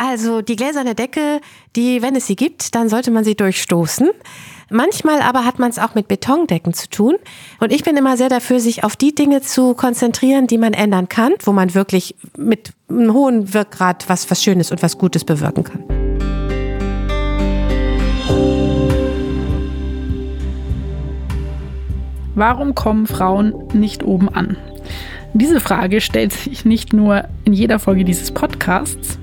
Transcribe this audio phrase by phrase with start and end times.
[0.00, 1.40] Also die gläserne Decke,
[1.74, 4.08] die, wenn es sie gibt, dann sollte man sie durchstoßen.
[4.70, 7.16] Manchmal aber hat man es auch mit Betondecken zu tun.
[7.58, 11.08] Und ich bin immer sehr dafür, sich auf die Dinge zu konzentrieren, die man ändern
[11.08, 15.64] kann, wo man wirklich mit einem hohen Wirkgrad was, was Schönes und was Gutes bewirken
[15.64, 15.82] kann.
[22.36, 24.56] Warum kommen Frauen nicht oben an?
[25.34, 29.18] Diese Frage stellt sich nicht nur in jeder Folge dieses Podcasts,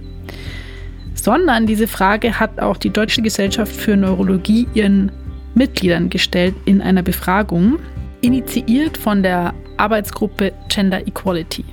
[1.26, 5.12] sondern diese Frage hat auch die Deutsche Gesellschaft für Neurologie ihren
[5.56, 7.80] Mitgliedern gestellt in einer Befragung,
[8.22, 11.66] initiiert von der Arbeitsgruppe Gender Equality.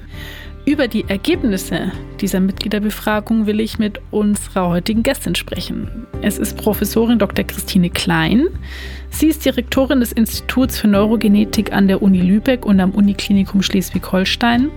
[0.64, 6.06] Über die Ergebnisse dieser Mitgliederbefragung will ich mit unserer heutigen Gästin sprechen.
[6.22, 7.44] Es ist Professorin Dr.
[7.44, 8.46] Christine Klein.
[9.10, 14.70] Sie ist Direktorin des Instituts für Neurogenetik an der Uni Lübeck und am Uniklinikum Schleswig-Holstein.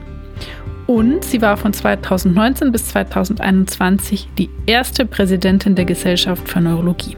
[0.87, 7.17] Und sie war von 2019 bis 2021 die erste Präsidentin der Gesellschaft für Neurologie.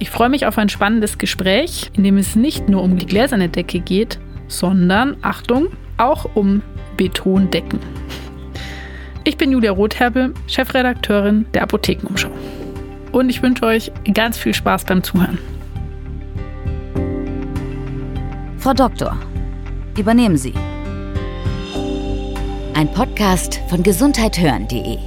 [0.00, 3.48] Ich freue mich auf ein spannendes Gespräch, in dem es nicht nur um die gläserne
[3.48, 6.62] Decke geht, sondern, Achtung, auch um
[6.96, 7.78] Betondecken.
[9.22, 12.30] Ich bin Julia Rotherbel, Chefredakteurin der Apothekenumschau.
[13.12, 15.38] Und ich wünsche euch ganz viel Spaß beim Zuhören.
[18.58, 19.16] Frau Doktor,
[19.96, 20.54] übernehmen Sie.
[22.82, 24.98] Ein Podcast von gesundheithören.de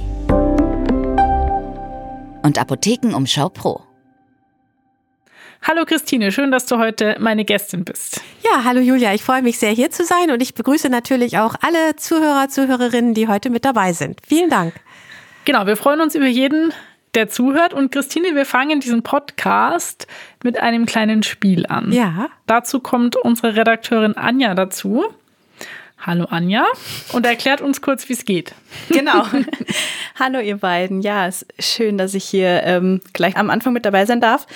[2.42, 3.82] und Apothekenumschau Pro.
[5.60, 8.22] Hallo Christine, schön, dass du heute meine Gästin bist.
[8.42, 11.54] Ja, hallo Julia, ich freue mich sehr hier zu sein und ich begrüße natürlich auch
[11.60, 14.22] alle Zuhörer, Zuhörerinnen, die heute mit dabei sind.
[14.26, 14.72] Vielen Dank.
[15.44, 16.72] Genau, wir freuen uns über jeden,
[17.14, 17.74] der zuhört.
[17.74, 20.06] Und Christine, wir fangen diesen Podcast
[20.42, 21.92] mit einem kleinen Spiel an.
[21.92, 22.30] Ja.
[22.46, 25.04] Dazu kommt unsere Redakteurin Anja dazu.
[25.98, 26.64] Hallo Anja
[27.12, 28.54] und erklärt uns kurz, wie es geht.
[28.90, 29.24] Genau.
[30.18, 31.00] Hallo ihr beiden.
[31.00, 34.46] Ja, es ist schön, dass ich hier ähm, gleich am Anfang mit dabei sein darf.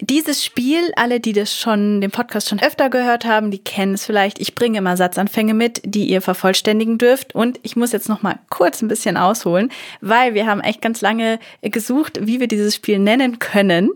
[0.00, 4.06] Dieses Spiel, alle, die das schon, den Podcast schon öfter gehört haben, die kennen es
[4.06, 4.40] vielleicht.
[4.40, 7.34] Ich bringe immer Satzanfänge mit, die ihr vervollständigen dürft.
[7.34, 9.70] Und ich muss jetzt noch mal kurz ein bisschen ausholen,
[10.00, 13.90] weil wir haben echt ganz lange gesucht, wie wir dieses Spiel nennen können.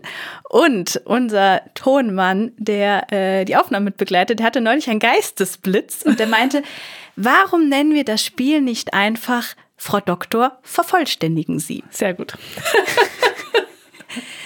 [0.47, 6.27] Und unser Tonmann, der äh, die Aufnahme mit begleitet, hatte neulich einen Geistesblitz und der
[6.27, 6.61] meinte,
[7.15, 11.83] warum nennen wir das Spiel nicht einfach Frau Doktor, vervollständigen Sie?
[11.89, 12.33] Sehr gut.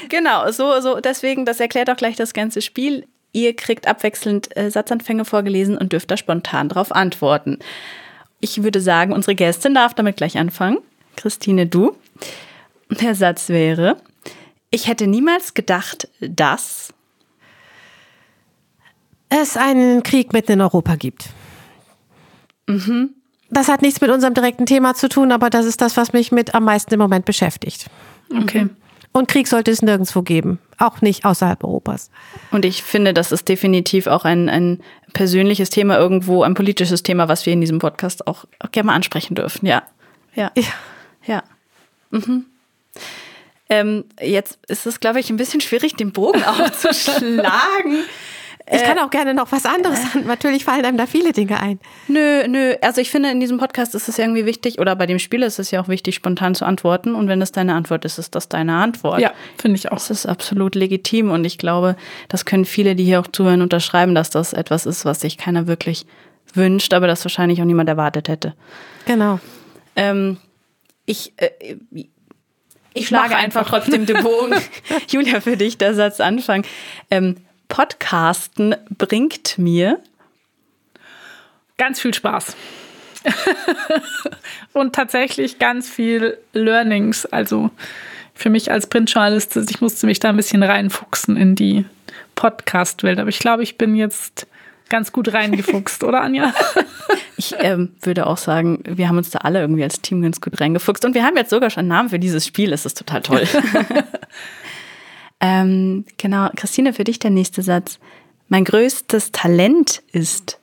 [0.10, 3.06] genau, so, so, deswegen, das erklärt auch gleich das ganze Spiel.
[3.32, 7.60] Ihr kriegt abwechselnd äh, Satzanfänge vorgelesen und dürft da spontan drauf antworten.
[8.40, 10.80] Ich würde sagen, unsere Gästin darf damit gleich anfangen.
[11.16, 11.96] Christine, du.
[12.90, 13.98] Der Satz wäre,
[14.72, 16.94] ich hätte niemals gedacht, dass
[19.30, 21.30] es einen Krieg mitten in Europa gibt.
[22.68, 23.16] Mhm.
[23.52, 26.32] Das hat nichts mit unserem direkten Thema zu tun, aber das ist das, was mich
[26.32, 27.90] mit am meisten im Moment beschäftigt.
[28.32, 28.66] Okay.
[28.66, 28.78] Mhm.
[29.12, 32.12] Und Krieg sollte es nirgendwo geben, auch nicht außerhalb Europas.
[32.52, 34.82] Und ich finde, das ist definitiv auch ein, ein
[35.14, 38.96] persönliches Thema irgendwo, ein politisches Thema, was wir in diesem Podcast auch, auch gerne mal
[38.96, 39.66] ansprechen dürfen.
[39.66, 39.84] Ja.
[40.36, 40.52] Ja.
[40.56, 40.64] Ja.
[41.26, 41.44] ja.
[42.12, 42.46] Mhm.
[43.70, 48.04] Ähm, jetzt ist es, glaube ich, ein bisschen schwierig, den Bogen aufzuschlagen.
[48.72, 50.00] Ich kann äh, auch gerne noch was anderes.
[50.16, 51.80] Äh, Natürlich fallen einem da viele Dinge ein.
[52.08, 52.76] Nö, nö.
[52.82, 55.60] Also ich finde, in diesem Podcast ist es irgendwie wichtig, oder bei dem Spiel ist
[55.60, 57.16] es ja auch wichtig, spontan zu antworten.
[57.16, 59.22] Und wenn es deine Antwort ist, ist das deine Antwort.
[59.22, 59.96] Ja, finde ich auch.
[59.96, 61.32] Das ist absolut legitim.
[61.32, 61.96] Und ich glaube,
[62.28, 65.68] das können viele, die hier auch zuhören, unterschreiben, dass das etwas ist, was sich keiner
[65.68, 66.06] wirklich
[66.54, 68.54] wünscht, aber das wahrscheinlich auch niemand erwartet hätte.
[69.06, 69.40] Genau.
[69.96, 70.38] Ähm,
[71.06, 71.50] ich, äh,
[72.94, 73.62] ich schlage einfach.
[73.62, 74.56] einfach trotzdem den Bogen.
[75.10, 76.66] Julia, für dich der Satz anfangen.
[77.10, 77.36] Ähm,
[77.70, 80.00] Podcasten bringt mir
[81.78, 82.56] ganz viel Spaß.
[84.74, 87.26] und tatsächlich ganz viel Learnings.
[87.26, 87.70] Also
[88.34, 91.86] für mich als Printjournalistin, ich musste mich da ein bisschen reinfuchsen in die
[92.36, 93.20] Podcast-Welt.
[93.20, 94.48] Aber ich glaube, ich bin jetzt
[94.90, 96.54] ganz gut reingefuchst, oder Anja?
[97.38, 100.60] Ich ähm, würde auch sagen, wir haben uns da alle irgendwie als Team ganz gut
[100.60, 101.06] reingefuchst.
[101.06, 102.74] Und wir haben jetzt sogar schon einen Namen für dieses Spiel.
[102.74, 103.48] Es ist total toll.
[105.40, 108.00] Ähm, genau, Christine, für dich der nächste Satz.
[108.48, 110.60] Mein größtes Talent ist.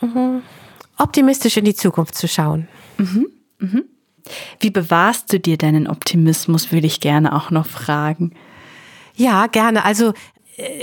[0.00, 0.42] Mhm.
[0.98, 2.68] Optimistisch in die Zukunft zu schauen.
[2.98, 3.26] Mhm.
[3.58, 3.84] Mhm.
[4.60, 8.32] Wie bewahrst du dir deinen Optimismus, würde ich gerne auch noch fragen.
[9.14, 9.84] Ja, gerne.
[9.84, 10.14] Also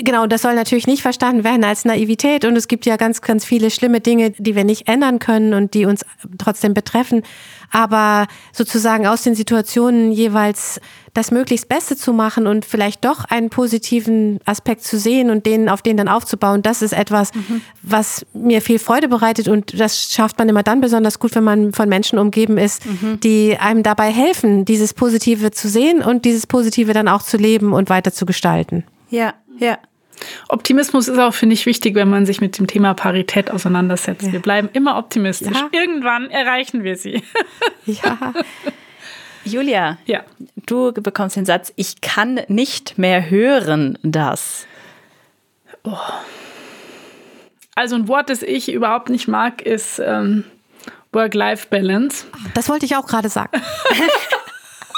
[0.01, 3.45] genau, das soll natürlich nicht verstanden werden als Naivität und es gibt ja ganz, ganz
[3.45, 6.05] viele schlimme Dinge, die wir nicht ändern können und die uns
[6.37, 7.23] trotzdem betreffen.
[7.71, 10.81] Aber sozusagen aus den Situationen jeweils
[11.13, 15.69] das möglichst Beste zu machen und vielleicht doch einen positiven Aspekt zu sehen und den
[15.69, 17.61] auf den dann aufzubauen, das ist etwas, mhm.
[17.83, 21.73] was mir viel Freude bereitet und das schafft man immer dann besonders gut, wenn man
[21.73, 23.19] von Menschen umgeben ist, mhm.
[23.19, 27.73] die einem dabei helfen, dieses Positive zu sehen und dieses Positive dann auch zu leben
[27.73, 28.83] und weiter zu gestalten.
[29.09, 29.77] Ja, ja.
[30.49, 34.23] Optimismus ist auch, finde ich, wichtig, wenn man sich mit dem Thema Parität auseinandersetzt.
[34.23, 34.33] Ja.
[34.33, 35.55] Wir bleiben immer optimistisch.
[35.55, 35.69] Ja.
[35.71, 37.23] Irgendwann erreichen wir sie.
[37.85, 38.33] Ja.
[39.45, 40.23] Julia, ja.
[40.67, 44.67] du bekommst den Satz, ich kann nicht mehr hören das.
[45.83, 45.95] Oh.
[47.73, 50.43] Also ein Wort, das ich überhaupt nicht mag, ist ähm,
[51.13, 52.25] Work-Life-Balance.
[52.53, 53.59] Das wollte ich auch gerade sagen.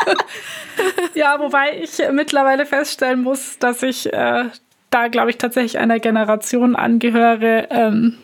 [1.14, 4.46] ja, wobei ich mittlerweile feststellen muss, dass ich äh,
[4.90, 7.68] da, glaube ich, tatsächlich einer Generation angehöre.
[7.70, 8.18] Ähm,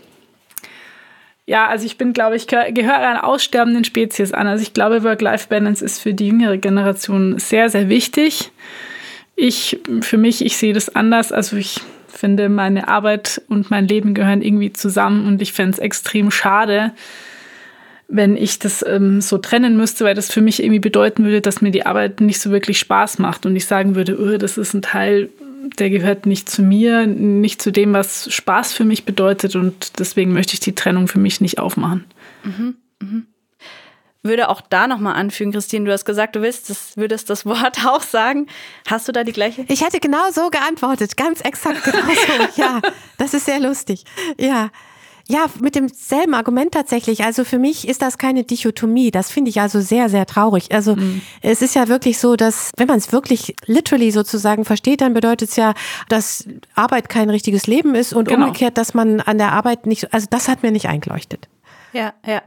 [1.45, 4.47] ja, also ich bin, glaube ich, gehöre einer aussterbenden Spezies an.
[4.47, 8.51] Also ich glaube, Work-Life-Balance ist für die jüngere Generation sehr, sehr wichtig.
[9.35, 11.31] Ich, für mich, ich sehe das anders.
[11.31, 15.79] Also ich finde, meine Arbeit und mein Leben gehören irgendwie zusammen und ich fände es
[15.79, 16.91] extrem schade,
[18.07, 21.62] wenn ich das ähm, so trennen müsste, weil das für mich irgendwie bedeuten würde, dass
[21.62, 24.74] mir die Arbeit nicht so wirklich Spaß macht und ich sagen würde, oh, das ist
[24.74, 25.30] ein Teil
[25.75, 30.33] der gehört nicht zu mir, nicht zu dem, was Spaß für mich bedeutet und deswegen
[30.33, 32.06] möchte ich die Trennung für mich nicht aufmachen.
[32.44, 33.27] Mhm, mhm.
[34.24, 37.77] Würde auch da nochmal anfügen, Christine, du hast gesagt, du willst, das, würdest das Wort
[37.86, 38.48] auch sagen.
[38.88, 39.65] Hast du da die gleiche?
[39.68, 42.62] Ich hätte genau so geantwortet, ganz exakt genau so.
[42.62, 42.81] ja,
[43.18, 44.03] das ist sehr lustig.
[44.39, 44.69] Ja,
[45.29, 47.24] ja, mit demselben Argument tatsächlich.
[47.24, 49.12] Also für mich ist das keine Dichotomie.
[49.12, 50.71] Das finde ich also sehr, sehr traurig.
[50.71, 51.21] Also mhm.
[51.41, 55.50] es ist ja wirklich so, dass wenn man es wirklich literally sozusagen versteht, dann bedeutet
[55.50, 55.74] es ja,
[56.07, 56.45] dass
[56.75, 58.45] Arbeit kein richtiges Leben ist und genau.
[58.45, 61.50] umgekehrt, dass man an der Arbeit nicht, also das hat mir nicht eingeleuchtet.
[61.94, 62.42] Ja, ja.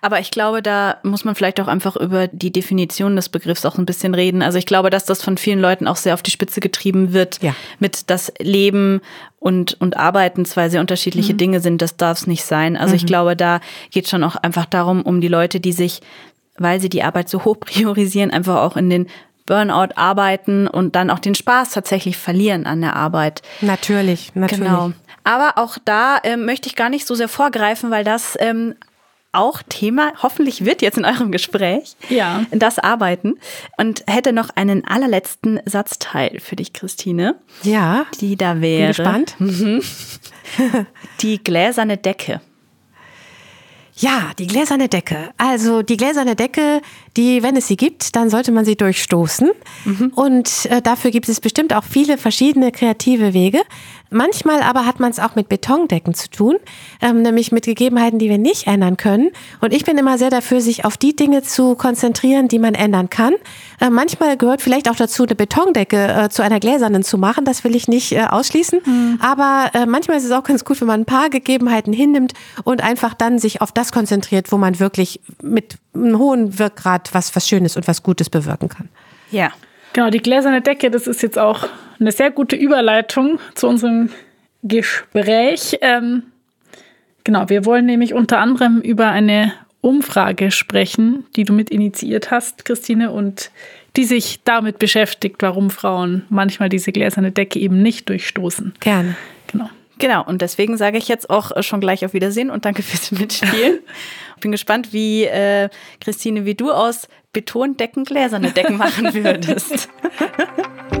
[0.00, 3.78] Aber ich glaube, da muss man vielleicht auch einfach über die Definition des Begriffs auch
[3.78, 4.42] ein bisschen reden.
[4.42, 7.42] Also ich glaube, dass das von vielen Leuten auch sehr auf die Spitze getrieben wird,
[7.42, 7.54] ja.
[7.78, 9.00] mit das Leben
[9.38, 11.38] und, und Arbeiten zwei sehr unterschiedliche mhm.
[11.38, 11.82] Dinge sind.
[11.82, 12.76] Das darf es nicht sein.
[12.76, 12.96] Also mhm.
[12.96, 13.60] ich glaube, da
[13.90, 16.00] geht schon auch einfach darum, um die Leute, die sich,
[16.56, 19.06] weil sie die Arbeit so hoch priorisieren, einfach auch in den
[19.46, 23.42] Burnout arbeiten und dann auch den Spaß tatsächlich verlieren an der Arbeit.
[23.60, 24.64] Natürlich, natürlich.
[24.64, 24.92] Genau.
[25.26, 28.76] Aber auch da ähm, möchte ich gar nicht so sehr vorgreifen, weil das ähm,
[29.32, 32.46] auch Thema, hoffentlich wird jetzt in eurem Gespräch, ja.
[32.52, 33.34] das Arbeiten.
[33.76, 37.34] Und hätte noch einen allerletzten Satzteil für dich, Christine.
[37.64, 38.06] Ja.
[38.20, 38.82] Die da wäre.
[38.82, 39.34] Bin gespannt.
[39.40, 39.82] Mhm.
[41.20, 42.40] die gläserne Decke.
[43.98, 45.30] Ja, die gläserne Decke.
[45.38, 46.82] Also die gläserne Decke,
[47.16, 49.50] die, wenn es sie gibt, dann sollte man sie durchstoßen.
[49.86, 50.12] Mhm.
[50.14, 53.62] Und äh, dafür gibt es bestimmt auch viele verschiedene kreative Wege.
[54.10, 56.56] Manchmal aber hat man es auch mit Betondecken zu tun,
[57.00, 59.30] ähm, nämlich mit Gegebenheiten, die wir nicht ändern können.
[59.60, 63.10] Und ich bin immer sehr dafür, sich auf die Dinge zu konzentrieren, die man ändern
[63.10, 63.34] kann.
[63.80, 67.44] Äh, manchmal gehört vielleicht auch dazu, eine Betondecke äh, zu einer gläsernen zu machen.
[67.44, 68.80] Das will ich nicht äh, ausschließen.
[68.84, 69.18] Mhm.
[69.20, 72.32] Aber äh, manchmal ist es auch ganz gut, wenn man ein paar Gegebenheiten hinnimmt
[72.64, 77.34] und einfach dann sich auf das konzentriert, wo man wirklich mit einem hohen Wirkgrad was,
[77.34, 78.88] was Schönes und was Gutes bewirken kann.
[79.30, 79.50] Ja.
[79.96, 81.66] Genau, die gläserne Decke, das ist jetzt auch
[81.98, 84.10] eine sehr gute Überleitung zu unserem
[84.62, 85.78] Gespräch.
[85.80, 86.24] Ähm,
[87.24, 92.66] genau, wir wollen nämlich unter anderem über eine Umfrage sprechen, die du mit initiiert hast,
[92.66, 93.50] Christine, und
[93.96, 98.74] die sich damit beschäftigt, warum Frauen manchmal diese gläserne Decke eben nicht durchstoßen.
[98.80, 99.16] Gerne.
[99.98, 100.24] Genau.
[100.24, 103.80] Und deswegen sage ich jetzt auch schon gleich auf Wiedersehen und danke fürs Mitspielen.
[104.40, 105.70] Bin gespannt, wie äh,
[106.00, 109.88] Christine, wie du aus Betondecken gläserne Decken machen würdest.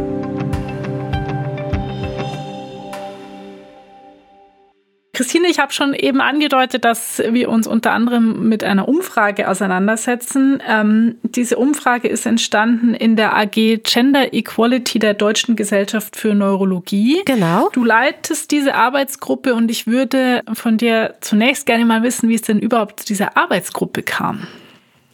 [5.16, 10.62] Christine, ich habe schon eben angedeutet, dass wir uns unter anderem mit einer Umfrage auseinandersetzen.
[10.68, 17.22] Ähm, diese Umfrage ist entstanden in der AG Gender Equality der Deutschen Gesellschaft für Neurologie.
[17.24, 17.70] Genau.
[17.72, 22.42] Du leitest diese Arbeitsgruppe und ich würde von dir zunächst gerne mal wissen, wie es
[22.42, 24.46] denn überhaupt zu dieser Arbeitsgruppe kam.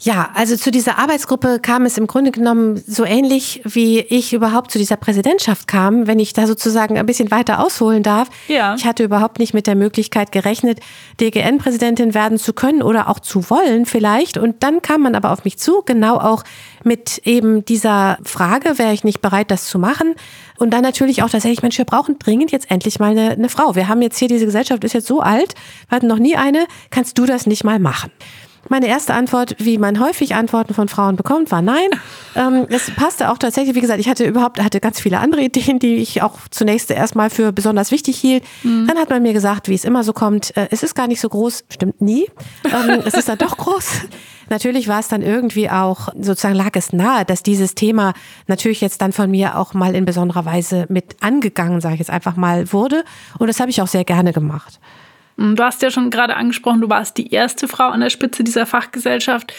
[0.04, 4.72] Ja, also zu dieser Arbeitsgruppe kam es im Grunde genommen so ähnlich, wie ich überhaupt
[4.72, 8.28] zu dieser Präsidentschaft kam, wenn ich da sozusagen ein bisschen weiter ausholen darf.
[8.48, 8.74] Ja.
[8.74, 10.80] Ich hatte überhaupt nicht mit der Möglichkeit gerechnet,
[11.20, 14.38] DGN-Präsidentin werden zu können oder auch zu wollen vielleicht.
[14.38, 16.42] Und dann kam man aber auf mich zu, genau auch
[16.82, 20.16] mit eben dieser Frage, wäre ich nicht bereit, das zu machen?
[20.58, 23.76] Und dann natürlich auch tatsächlich, Mensch, wir brauchen dringend jetzt endlich mal eine, eine Frau.
[23.76, 25.54] Wir haben jetzt hier, diese Gesellschaft ist jetzt so alt,
[25.88, 28.10] wir hatten noch nie eine, kannst du das nicht mal machen?
[28.68, 31.88] Meine erste Antwort, wie man häufig Antworten von Frauen bekommt, war nein.
[32.36, 35.78] Ähm, es passte auch tatsächlich, wie gesagt, ich hatte überhaupt, hatte ganz viele andere Ideen,
[35.78, 38.44] die ich auch zunächst erstmal für besonders wichtig hielt.
[38.62, 38.86] Mhm.
[38.86, 41.20] Dann hat man mir gesagt, wie es immer so kommt, äh, es ist gar nicht
[41.20, 42.26] so groß, stimmt nie.
[42.64, 44.02] Ähm, es ist dann doch groß.
[44.48, 48.12] Natürlich war es dann irgendwie auch, sozusagen lag es nahe, dass dieses Thema
[48.46, 52.10] natürlich jetzt dann von mir auch mal in besonderer Weise mit angegangen, sage ich jetzt
[52.10, 53.04] einfach mal, wurde.
[53.38, 54.78] Und das habe ich auch sehr gerne gemacht.
[55.36, 58.66] Du hast ja schon gerade angesprochen, du warst die erste Frau an der Spitze dieser
[58.66, 59.52] Fachgesellschaft.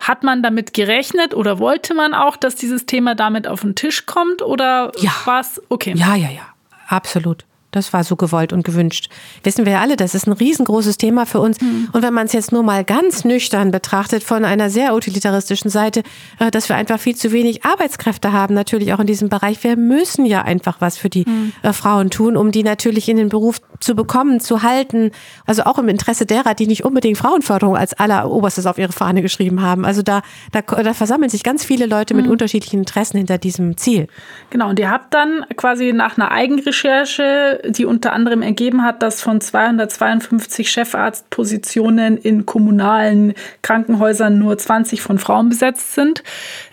[0.00, 4.06] Hat man damit gerechnet oder wollte man auch, dass dieses Thema damit auf den Tisch
[4.06, 5.12] kommt oder ja.
[5.24, 5.92] war es okay?
[5.94, 6.42] Ja, ja, ja,
[6.88, 7.44] absolut.
[7.74, 9.10] Das war so gewollt und gewünscht.
[9.42, 11.60] Wissen wir ja alle, das ist ein riesengroßes Thema für uns.
[11.60, 11.88] Mhm.
[11.92, 16.04] Und wenn man es jetzt nur mal ganz nüchtern betrachtet, von einer sehr utilitaristischen Seite,
[16.38, 19.64] äh, dass wir einfach viel zu wenig Arbeitskräfte haben, natürlich auch in diesem Bereich.
[19.64, 21.52] Wir müssen ja einfach was für die mhm.
[21.72, 25.10] Frauen tun, um die natürlich in den Beruf zu bekommen, zu halten.
[25.46, 29.62] Also auch im Interesse derer, die nicht unbedingt Frauenförderung als alleroberstes auf ihre Fahne geschrieben
[29.62, 29.84] haben.
[29.84, 30.22] Also da,
[30.52, 32.32] da, da versammeln sich ganz viele Leute mit mhm.
[32.32, 34.08] unterschiedlichen Interessen hinter diesem Ziel.
[34.50, 39.22] Genau, und ihr habt dann quasi nach einer Eigenrecherche die unter anderem ergeben hat, dass
[39.22, 46.22] von 252 Chefarztpositionen in kommunalen Krankenhäusern nur 20 von Frauen besetzt sind,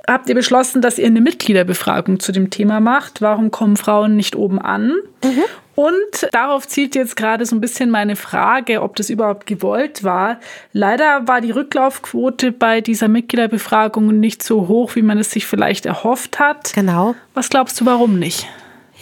[0.07, 3.21] habt ihr beschlossen, dass ihr eine Mitgliederbefragung zu dem Thema macht.
[3.21, 4.95] Warum kommen Frauen nicht oben an?
[5.23, 5.43] Mhm.
[5.75, 10.39] Und darauf zielt jetzt gerade so ein bisschen meine Frage, ob das überhaupt gewollt war.
[10.73, 15.85] Leider war die Rücklaufquote bei dieser Mitgliederbefragung nicht so hoch, wie man es sich vielleicht
[15.85, 16.73] erhofft hat.
[16.73, 17.15] Genau.
[17.33, 18.47] Was glaubst du, warum nicht?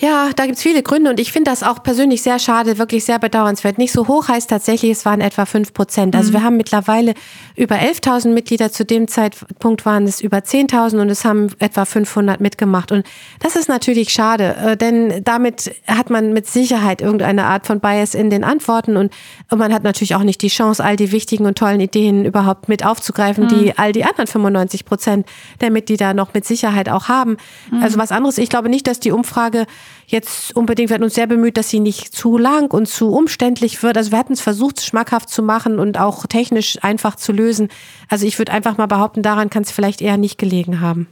[0.01, 3.19] Ja, da gibt's viele Gründe und ich finde das auch persönlich sehr schade, wirklich sehr
[3.19, 3.77] bedauernswert.
[3.77, 6.15] Nicht so hoch heißt tatsächlich, es waren etwa fünf Prozent.
[6.15, 6.33] Also mhm.
[6.33, 7.13] wir haben mittlerweile
[7.57, 8.71] über 11.000 Mitglieder.
[8.71, 12.93] Zu dem Zeitpunkt waren es über 10.000 und es haben etwa 500 mitgemacht.
[12.93, 13.05] Und
[13.41, 18.15] das ist natürlich schade, äh, denn damit hat man mit Sicherheit irgendeine Art von Bias
[18.15, 19.13] in den Antworten und,
[19.53, 22.85] man hat natürlich auch nicht die Chance, all die wichtigen und tollen Ideen überhaupt mit
[22.85, 23.47] aufzugreifen, mhm.
[23.49, 25.27] die all die anderen 95 Prozent
[25.59, 27.37] der Mitglieder noch mit Sicherheit auch haben.
[27.71, 27.81] Mhm.
[27.81, 28.37] Also was anderes.
[28.37, 29.65] Ich glaube nicht, dass die Umfrage
[30.07, 33.81] jetzt unbedingt, wir hatten uns sehr bemüht, dass sie nicht zu lang und zu umständlich
[33.83, 33.97] wird.
[33.97, 37.69] Also wir hatten es versucht, schmackhaft zu machen und auch technisch einfach zu lösen.
[38.07, 41.07] Also ich würde einfach mal behaupten, daran kann es vielleicht eher nicht gelegen haben.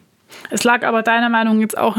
[0.50, 1.98] Es lag aber deiner Meinung jetzt auch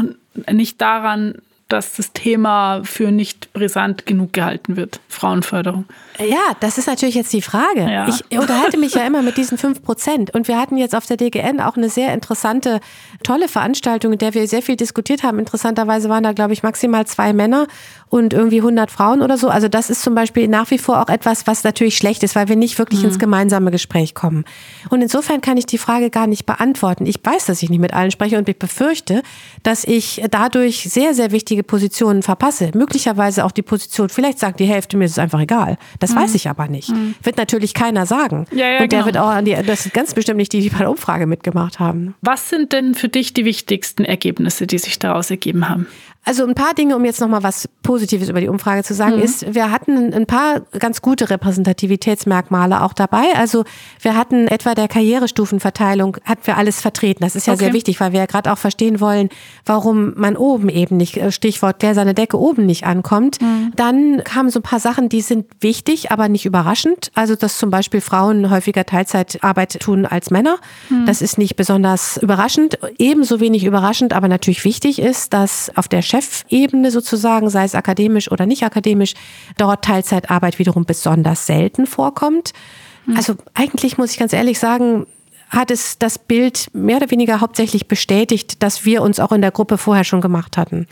[0.51, 1.35] nicht daran,
[1.69, 5.85] dass das Thema für nicht brisant genug gehalten wird, Frauenförderung.
[6.19, 7.81] Ja, das ist natürlich jetzt die Frage.
[7.81, 8.07] Ja.
[8.07, 10.33] Ich unterhalte mich ja immer mit diesen fünf Prozent.
[10.33, 12.81] Und wir hatten jetzt auf der DGN auch eine sehr interessante,
[13.23, 15.37] tolle Veranstaltung, in der wir sehr viel diskutiert haben.
[15.37, 17.67] Interessanterweise waren da, glaube ich, maximal zwei Männer
[18.09, 19.49] und irgendwie 100 Frauen oder so.
[19.49, 22.49] Also das ist zum Beispiel nach wie vor auch etwas, was natürlich schlecht ist, weil
[22.49, 23.09] wir nicht wirklich mhm.
[23.09, 24.43] ins gemeinsame Gespräch kommen.
[24.89, 27.05] Und insofern kann ich die Frage gar nicht beantworten.
[27.05, 29.21] Ich weiß, dass ich nicht mit allen spreche und ich befürchte,
[29.61, 32.71] dass ich dadurch sehr, sehr wichtige Positionen verpasse.
[32.73, 35.77] Möglicherweise auch die Position, vielleicht sagt die Hälfte, mir ist es einfach egal.
[35.99, 36.19] Das mhm.
[36.19, 36.89] weiß ich aber nicht.
[36.89, 37.15] Mhm.
[37.23, 38.45] Wird natürlich keiner sagen.
[38.51, 39.05] Ja, ja, und der genau.
[39.05, 41.79] wird auch an die, das ist ganz bestimmt nicht die, die bei der Umfrage mitgemacht
[41.79, 42.15] haben.
[42.21, 45.87] Was sind denn für dich die wichtigsten Ergebnisse, die sich daraus ergeben haben?
[46.25, 49.23] Also ein paar Dinge, um jetzt nochmal was Positives über die Umfrage zu sagen, mhm.
[49.23, 53.33] ist, wir hatten ein paar ganz gute Repräsentativitätsmerkmale auch dabei.
[53.35, 53.63] Also
[54.01, 57.23] wir hatten etwa der Karrierestufenverteilung, hatten wir alles vertreten.
[57.23, 57.65] Das ist ja okay.
[57.65, 59.29] sehr wichtig, weil wir ja gerade auch verstehen wollen,
[59.65, 63.41] warum man oben eben nicht, äh, Stichwort gläserne Decke oben nicht ankommt.
[63.41, 63.71] Mhm.
[63.75, 67.11] Dann kamen so ein paar Sachen, die sind wichtig, aber nicht überraschend.
[67.15, 70.57] Also dass zum Beispiel Frauen häufiger Teilzeitarbeit tun als Männer.
[70.89, 71.05] Mhm.
[71.07, 72.77] Das ist nicht besonders überraschend.
[72.99, 78.31] Ebenso wenig überraschend, aber natürlich wichtig ist, dass auf der Chefebene sozusagen, sei es akademisch
[78.31, 79.13] oder nicht akademisch,
[79.57, 82.53] dort Teilzeitarbeit wiederum besonders selten vorkommt.
[83.05, 83.17] Hm.
[83.17, 85.05] Also eigentlich muss ich ganz ehrlich sagen,
[85.49, 89.51] hat es das Bild mehr oder weniger hauptsächlich bestätigt, dass wir uns auch in der
[89.51, 90.87] Gruppe vorher schon gemacht hatten.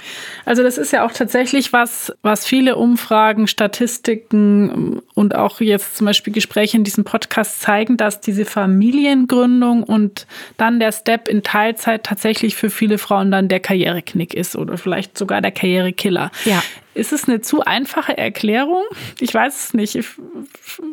[0.45, 6.05] Also das ist ja auch tatsächlich was, was viele Umfragen, Statistiken und auch jetzt zum
[6.05, 10.25] Beispiel Gespräche in diesem Podcast zeigen, dass diese Familiengründung und
[10.57, 15.17] dann der Step in Teilzeit tatsächlich für viele Frauen dann der Karriereknick ist oder vielleicht
[15.17, 16.31] sogar der Karrierekiller.
[16.45, 16.63] Ja.
[16.97, 18.83] Ist es eine zu einfache Erklärung?
[19.19, 19.99] Ich weiß es nicht.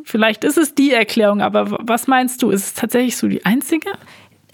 [0.05, 2.51] Vielleicht ist es die Erklärung, aber was meinst du?
[2.51, 3.91] Ist es tatsächlich so die einzige?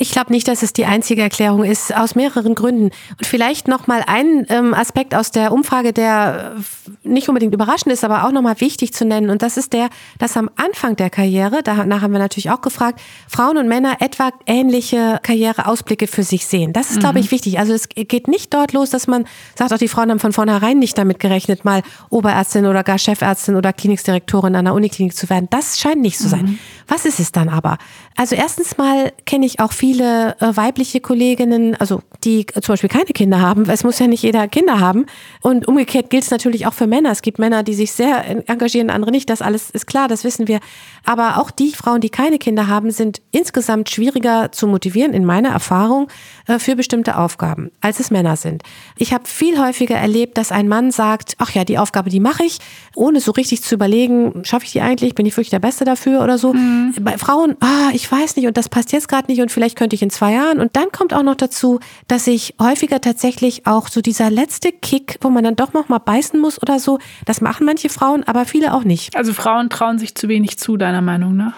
[0.00, 2.84] Ich glaube nicht, dass es die einzige Erklärung ist, aus mehreren Gründen.
[2.84, 7.92] Und vielleicht noch mal ein ähm, Aspekt aus der Umfrage, der äh, nicht unbedingt überraschend
[7.92, 9.28] ist, aber auch noch mal wichtig zu nennen.
[9.28, 12.98] Und das ist der, dass am Anfang der Karriere, danach haben wir natürlich auch gefragt,
[13.28, 16.72] Frauen und Männer etwa ähnliche Karriereausblicke für sich sehen.
[16.72, 17.00] Das ist, mhm.
[17.00, 17.58] glaube ich, wichtig.
[17.58, 20.78] Also es geht nicht dort los, dass man sagt, auch die Frauen haben von vornherein
[20.78, 25.48] nicht damit gerechnet, mal Oberärztin oder gar Chefärztin oder Klinikdirektorin an der Uniklinik zu werden.
[25.50, 26.42] Das scheint nicht zu sein.
[26.42, 26.58] Mhm.
[26.88, 27.76] Was ist es dann aber?
[28.16, 32.88] Also erstens mal kenne ich auch viele viele äh, weibliche Kolleginnen, also die zum Beispiel
[32.88, 33.68] keine Kinder haben.
[33.68, 35.06] Es muss ja nicht jeder Kinder haben.
[35.40, 37.10] Und umgekehrt gilt es natürlich auch für Männer.
[37.10, 39.30] Es gibt Männer, die sich sehr engagieren, andere nicht.
[39.30, 40.60] Das alles ist klar, das wissen wir.
[41.04, 45.50] Aber auch die Frauen, die keine Kinder haben, sind insgesamt schwieriger zu motivieren, in meiner
[45.50, 46.08] Erfahrung,
[46.46, 48.62] äh, für bestimmte Aufgaben, als es Männer sind.
[48.96, 52.44] Ich habe viel häufiger erlebt, dass ein Mann sagt, ach ja, die Aufgabe, die mache
[52.44, 52.58] ich,
[52.94, 56.22] ohne so richtig zu überlegen, schaffe ich die eigentlich, bin ich wirklich der Beste dafür
[56.22, 56.52] oder so.
[56.52, 56.94] Mhm.
[57.00, 59.96] Bei Frauen, ah, ich weiß nicht und das passt jetzt gerade nicht und vielleicht könnte
[59.96, 60.60] ich in zwei Jahren.
[60.60, 65.18] Und dann kommt auch noch dazu, dass ich häufiger tatsächlich auch so dieser letzte Kick,
[65.20, 68.46] wo man dann doch noch mal beißen muss oder so, das machen manche Frauen, aber
[68.46, 69.14] viele auch nicht.
[69.16, 71.52] Also Frauen trauen sich zu wenig zu, deiner Meinung nach?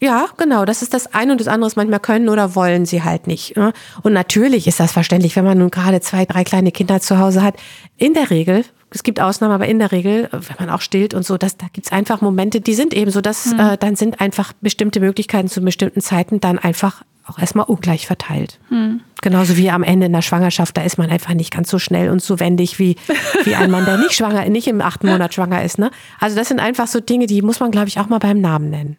[0.00, 0.64] Ja, genau.
[0.64, 3.56] Das ist das eine und das andere ist manchmal können oder wollen sie halt nicht.
[3.56, 3.72] Ne?
[4.02, 7.42] Und natürlich ist das verständlich, wenn man nun gerade zwei, drei kleine Kinder zu Hause
[7.42, 7.56] hat.
[7.96, 11.24] In der Regel, es gibt Ausnahmen, aber in der Regel, wenn man auch stillt und
[11.24, 13.58] so, das, da gibt's einfach Momente, die sind eben so, dass mhm.
[13.58, 18.58] äh, dann sind einfach bestimmte Möglichkeiten zu bestimmten Zeiten dann einfach auch erstmal ungleich verteilt.
[18.70, 19.00] Mhm.
[19.22, 22.10] Genauso wie am Ende in der Schwangerschaft, da ist man einfach nicht ganz so schnell
[22.10, 22.96] und so wendig wie,
[23.44, 25.78] wie ein Mann, der nicht schwanger, nicht im achten Monat schwanger ist.
[25.78, 25.90] Ne?
[26.20, 28.70] Also das sind einfach so Dinge, die muss man, glaube ich, auch mal beim Namen
[28.70, 28.96] nennen.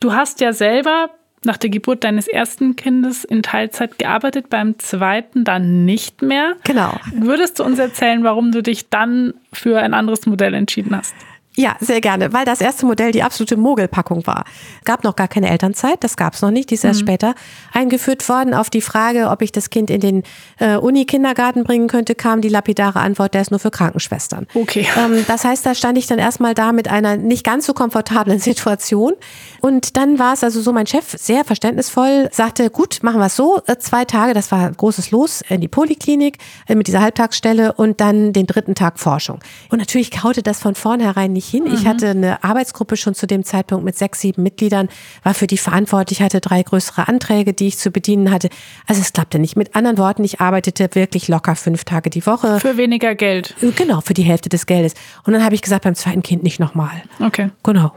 [0.00, 1.08] Du hast ja selber
[1.44, 6.56] nach der Geburt deines ersten Kindes in Teilzeit gearbeitet, beim zweiten dann nicht mehr.
[6.64, 6.98] Genau.
[7.12, 11.14] Würdest du uns erzählen, warum du dich dann für ein anderes Modell entschieden hast?
[11.56, 14.44] Ja, sehr gerne, weil das erste Modell die absolute Mogelpackung war.
[14.84, 17.06] Gab noch gar keine Elternzeit, das gab es noch nicht, die ist erst mhm.
[17.06, 17.34] später
[17.72, 18.54] eingeführt worden.
[18.54, 20.22] Auf die Frage, ob ich das Kind in den
[20.58, 24.48] äh, Uni-Kindergarten bringen könnte, kam die lapidare Antwort, der ist nur für Krankenschwestern.
[24.54, 24.86] Okay.
[24.96, 28.38] Ähm, das heißt, da stand ich dann erstmal da mit einer nicht ganz so komfortablen
[28.40, 29.12] Situation.
[29.60, 33.36] Und dann war es also so, mein Chef sehr verständnisvoll sagte, gut, machen wir es
[33.36, 37.74] so, äh, zwei Tage, das war großes Los in die Poliklinik äh, mit dieser Halbtagsstelle
[37.74, 39.38] und dann den dritten Tag Forschung.
[39.70, 41.64] Und natürlich kaute das von vornherein nicht nicht hin.
[41.64, 41.74] Mhm.
[41.74, 44.88] Ich hatte eine Arbeitsgruppe schon zu dem Zeitpunkt mit sechs, sieben Mitgliedern,
[45.22, 48.48] war für die verantwortlich, hatte drei größere Anträge, die ich zu bedienen hatte.
[48.86, 49.56] Also es klappte nicht.
[49.56, 52.60] Mit anderen Worten, ich arbeitete wirklich locker fünf Tage die Woche.
[52.60, 53.54] Für weniger Geld.
[53.76, 54.94] Genau, für die Hälfte des Geldes.
[55.24, 57.02] Und dann habe ich gesagt, beim zweiten Kind nicht nochmal.
[57.20, 57.50] Okay.
[57.62, 57.92] Genau.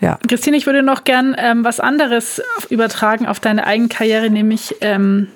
[0.00, 0.18] Ja.
[0.28, 5.28] Christine, ich würde noch gern ähm, was anderes übertragen auf deine eigene Karriere, nämlich ähm,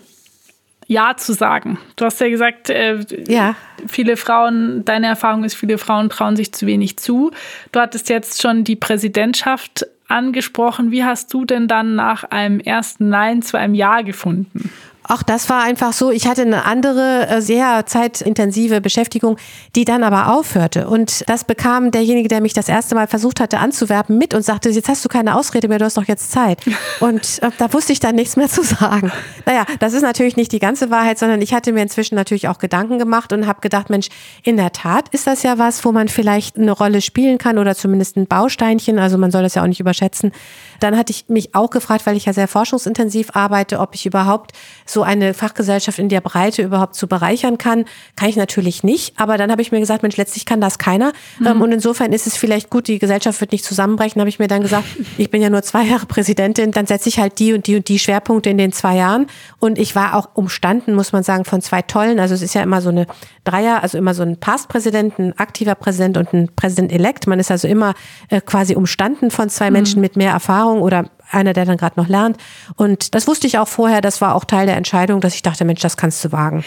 [0.90, 1.78] ja zu sagen.
[1.94, 3.54] Du hast ja gesagt, äh, ja.
[3.86, 7.30] viele Frauen, deine Erfahrung ist, viele Frauen trauen sich zu wenig zu.
[7.70, 10.90] Du hattest jetzt schon die Präsidentschaft angesprochen.
[10.90, 14.68] Wie hast du denn dann nach einem ersten Nein zu einem Ja gefunden?
[15.04, 16.10] Auch das war einfach so.
[16.10, 19.36] Ich hatte eine andere, äh, sehr zeitintensive Beschäftigung,
[19.74, 20.88] die dann aber aufhörte.
[20.88, 24.68] Und das bekam derjenige, der mich das erste Mal versucht hatte anzuwerben, mit und sagte,
[24.68, 26.60] jetzt hast du keine Ausrede mehr, du hast doch jetzt Zeit.
[27.00, 29.10] Und äh, da wusste ich dann nichts mehr zu sagen.
[29.46, 32.58] Naja, das ist natürlich nicht die ganze Wahrheit, sondern ich hatte mir inzwischen natürlich auch
[32.58, 34.08] Gedanken gemacht und habe gedacht, Mensch,
[34.42, 37.74] in der Tat ist das ja was, wo man vielleicht eine Rolle spielen kann oder
[37.74, 38.98] zumindest ein Bausteinchen.
[38.98, 40.32] Also man soll das ja auch nicht überschätzen.
[40.80, 44.52] Dann hatte ich mich auch gefragt, weil ich ja sehr forschungsintensiv arbeite, ob ich überhaupt
[44.86, 47.84] so eine Fachgesellschaft in der Breite überhaupt zu bereichern kann.
[48.16, 49.14] Kann ich natürlich nicht.
[49.20, 51.12] Aber dann habe ich mir gesagt, Mensch, letztlich kann das keiner.
[51.38, 51.46] Mhm.
[51.46, 54.20] Ähm, und insofern ist es vielleicht gut, die Gesellschaft wird nicht zusammenbrechen.
[54.20, 54.84] Habe ich mir dann gesagt,
[55.18, 57.88] ich bin ja nur zwei Jahre Präsidentin, dann setze ich halt die und die und
[57.88, 59.26] die Schwerpunkte in den zwei Jahren.
[59.58, 62.18] Und ich war auch umstanden, muss man sagen, von zwei tollen.
[62.18, 63.06] Also es ist ja immer so eine
[63.44, 67.26] Dreier, also immer so ein Past-Präsident, ein aktiver Präsident und ein Präsident-elect.
[67.26, 67.94] Man ist also immer
[68.28, 69.74] äh, quasi umstanden von zwei mhm.
[69.74, 72.36] Menschen mit mehr Erfahrung oder einer, der dann gerade noch lernt.
[72.76, 75.64] Und das wusste ich auch vorher, das war auch Teil der Entscheidung, dass ich dachte,
[75.64, 76.64] Mensch, das kannst du wagen.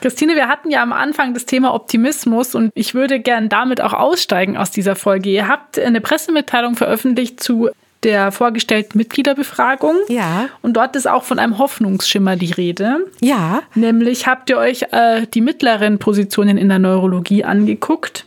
[0.00, 3.92] Christine, wir hatten ja am Anfang das Thema Optimismus und ich würde gern damit auch
[3.92, 5.30] aussteigen aus dieser Folge.
[5.30, 7.70] Ihr habt eine Pressemitteilung veröffentlicht zu
[8.02, 9.94] der vorgestellten Mitgliederbefragung.
[10.08, 10.48] Ja.
[10.60, 13.06] Und dort ist auch von einem Hoffnungsschimmer die Rede.
[13.20, 13.62] Ja.
[13.74, 18.26] Nämlich habt ihr euch äh, die mittleren Positionen in der Neurologie angeguckt.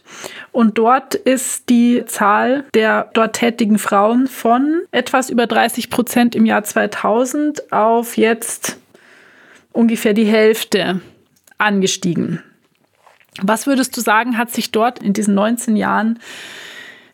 [0.55, 6.45] Und dort ist die Zahl der dort tätigen Frauen von etwas über 30 Prozent im
[6.45, 8.77] Jahr 2000 auf jetzt
[9.73, 11.01] ungefähr die Hälfte
[11.57, 12.41] angestiegen.
[13.41, 16.19] Was würdest du sagen, hat sich dort in diesen 19 Jahren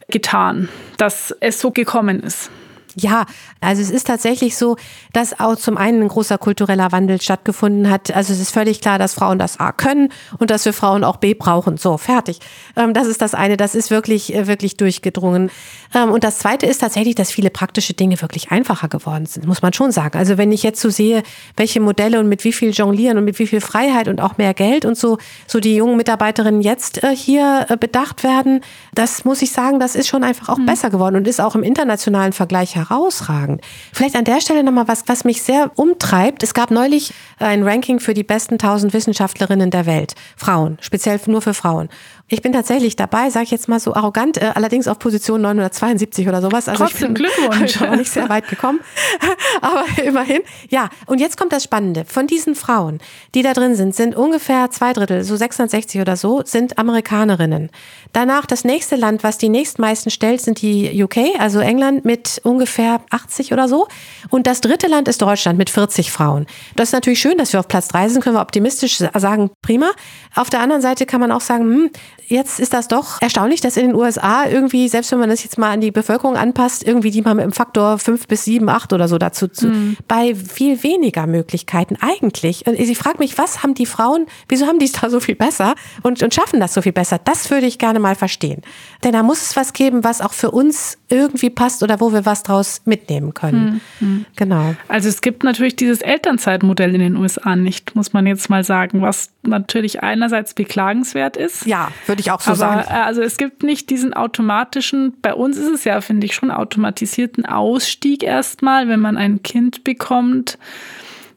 [0.07, 2.51] getan, dass es so gekommen ist?
[2.95, 3.25] Ja,
[3.61, 4.75] also es ist tatsächlich so,
[5.13, 8.13] dass auch zum einen ein großer kultureller Wandel stattgefunden hat.
[8.13, 11.17] Also es ist völlig klar, dass Frauen das A können und dass wir Frauen auch
[11.17, 11.77] B brauchen.
[11.77, 12.39] So, fertig.
[12.75, 15.51] Ähm, das ist das eine, das ist wirklich, äh, wirklich durchgedrungen.
[15.93, 19.61] Ähm, und das zweite ist tatsächlich, dass viele praktische Dinge wirklich einfacher geworden sind, muss
[19.61, 20.17] man schon sagen.
[20.17, 21.23] Also wenn ich jetzt so sehe,
[21.55, 24.53] welche Modelle und mit wie viel Jonglieren und mit wie viel Freiheit und auch mehr
[24.53, 28.61] Geld und so, so die jungen Mitarbeiterinnen jetzt äh, hier äh, bedacht werden,
[28.93, 30.65] das muss ich sagen, das ist schon einfach auch mhm.
[30.65, 33.61] besser geworden und ist auch im internationalen Vergleich herausragend.
[33.93, 36.43] Vielleicht an der Stelle nochmal was, was mich sehr umtreibt.
[36.43, 40.15] Es gab neulich ein Ranking für die besten 1000 Wissenschaftlerinnen der Welt.
[40.35, 41.89] Frauen, speziell nur für Frauen.
[42.33, 46.29] Ich bin tatsächlich dabei, sage ich jetzt mal so arrogant, äh, allerdings auf Position 972
[46.29, 46.69] oder sowas.
[46.69, 47.73] Also Trotzdem ich bin Glückwunsch.
[47.77, 48.79] Schon nicht sehr weit gekommen,
[49.61, 50.39] aber immerhin.
[50.69, 52.05] Ja, und jetzt kommt das Spannende.
[52.05, 52.99] Von diesen Frauen,
[53.35, 57.69] die da drin sind, sind ungefähr zwei Drittel, so 660 oder so, sind Amerikanerinnen.
[58.13, 63.01] Danach das nächste Land, was die nächstmeisten stellt, sind die UK, also England mit ungefähr
[63.09, 63.89] 80 oder so.
[64.29, 66.45] Und das dritte Land ist Deutschland mit 40 Frauen.
[66.77, 69.91] Das ist natürlich schön, dass wir auf Platz drei sind, können wir optimistisch sagen, prima.
[70.33, 71.91] Auf der anderen Seite kann man auch sagen, hm,
[72.27, 75.57] jetzt ist das doch erstaunlich, dass in den USA irgendwie, selbst wenn man das jetzt
[75.57, 78.93] mal an die Bevölkerung anpasst, irgendwie die mal mit dem Faktor fünf bis sieben, acht
[78.93, 79.97] oder so dazu, zu, mhm.
[80.07, 82.65] bei viel weniger Möglichkeiten eigentlich.
[82.67, 85.35] Und ich frage mich, was haben die Frauen, wieso haben die es da so viel
[85.35, 87.19] besser und, und schaffen das so viel besser?
[87.23, 88.61] Das würde ich gerne mal verstehen.
[89.03, 92.25] Denn da muss es was geben, was auch für uns irgendwie passt oder wo wir
[92.25, 93.81] was draus mitnehmen können.
[93.99, 94.25] Mhm.
[94.35, 94.75] Genau.
[94.87, 99.01] Also es gibt natürlich dieses Elternzeitmodell in den USA nicht, muss man jetzt mal sagen,
[99.01, 101.65] was natürlich einerseits beklagenswert ist.
[101.65, 102.81] Ja, würde ich auch so aber, sagen.
[102.89, 106.51] Äh, also es gibt nicht diesen automatischen, bei uns ist es ja, finde ich, schon
[106.51, 110.57] automatisierten Ausstieg erstmal, wenn man ein Kind bekommt,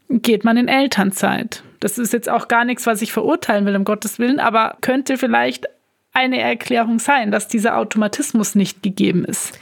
[0.09, 1.63] geht man in Elternzeit.
[1.81, 5.17] Das ist jetzt auch gar nichts, was ich verurteilen will, um Gottes Willen, aber könnte
[5.17, 5.67] vielleicht
[6.13, 9.59] eine Erklärung sein, dass dieser Automatismus nicht gegeben ist.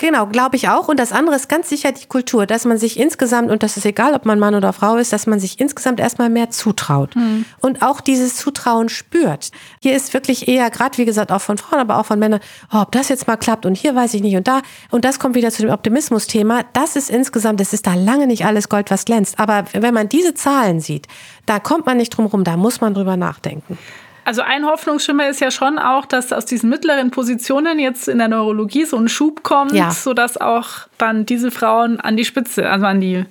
[0.00, 0.88] Genau, glaube ich auch.
[0.88, 3.84] Und das andere ist ganz sicher die Kultur, dass man sich insgesamt, und das ist
[3.84, 7.44] egal, ob man Mann oder Frau ist, dass man sich insgesamt erstmal mehr zutraut mhm.
[7.60, 9.50] und auch dieses Zutrauen spürt.
[9.82, 12.40] Hier ist wirklich eher, gerade wie gesagt, auch von Frauen, aber auch von Männern,
[12.72, 14.62] oh, ob das jetzt mal klappt und hier weiß ich nicht und da.
[14.90, 16.62] Und das kommt wieder zu dem Optimismus-Thema.
[16.72, 19.38] Das ist insgesamt, das ist da lange nicht alles Gold, was glänzt.
[19.38, 21.08] Aber wenn man diese Zahlen sieht,
[21.44, 23.76] da kommt man nicht drum rum, da muss man drüber nachdenken.
[24.24, 28.28] Also ein Hoffnungsschimmer ist ja schon auch, dass aus diesen mittleren Positionen jetzt in der
[28.28, 29.90] Neurologie so ein Schub kommt, ja.
[29.90, 33.24] sodass auch dann diese Frauen an die Spitze, also an die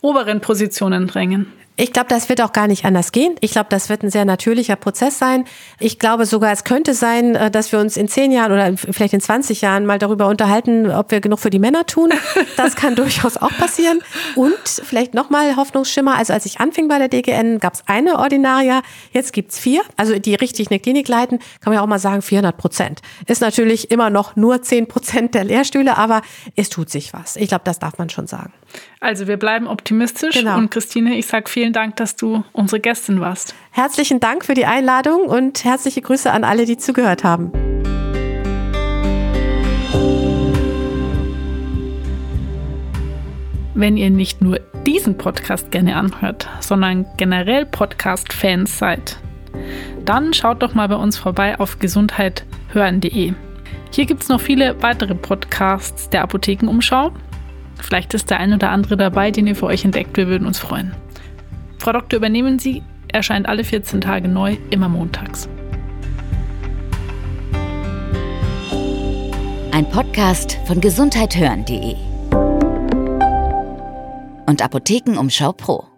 [0.00, 1.52] oberen Positionen drängen.
[1.80, 3.36] Ich glaube, das wird auch gar nicht anders gehen.
[3.40, 5.46] Ich glaube, das wird ein sehr natürlicher Prozess sein.
[5.78, 9.14] Ich glaube sogar, es könnte sein, äh, dass wir uns in zehn Jahren oder vielleicht
[9.14, 12.10] in 20 Jahren mal darüber unterhalten, ob wir genug für die Männer tun.
[12.58, 14.02] Das kann durchaus auch passieren.
[14.34, 16.18] Und vielleicht nochmal Hoffnungsschimmer.
[16.18, 18.82] Also als ich anfing bei der DGN, gab es eine Ordinaria.
[19.12, 19.80] Jetzt gibt es vier.
[19.96, 23.00] Also die richtig eine Klinik leiten, kann man ja auch mal sagen, 400 Prozent.
[23.26, 26.20] Ist natürlich immer noch nur 10 Prozent der Lehrstühle, aber
[26.56, 27.36] es tut sich was.
[27.36, 28.52] Ich glaube, das darf man schon sagen.
[29.00, 30.34] Also wir bleiben optimistisch.
[30.34, 30.58] Genau.
[30.58, 33.54] Und Christine, ich sage vielen Dank, dass du unsere Gästin warst.
[33.70, 37.52] Herzlichen Dank für die Einladung und herzliche Grüße an alle, die zugehört haben.
[43.74, 49.18] Wenn ihr nicht nur diesen Podcast gerne anhört, sondern generell Podcast-Fans seid,
[50.04, 53.32] dann schaut doch mal bei uns vorbei auf gesundheithören.de.
[53.92, 57.12] Hier gibt es noch viele weitere Podcasts der Apothekenumschau
[57.82, 60.16] Vielleicht ist der ein oder andere dabei, den ihr für euch entdeckt.
[60.16, 60.94] Wir würden uns freuen.
[61.78, 65.48] Frau Doktor, übernehmen Sie, erscheint alle 14 Tage neu, immer montags.
[69.72, 71.94] Ein Podcast von gesundheithören.de
[74.46, 75.89] und Apothekenumschau Pro.